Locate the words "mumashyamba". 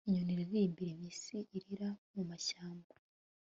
2.13-2.93